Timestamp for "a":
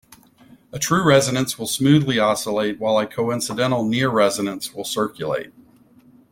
0.73-0.79, 2.97-3.05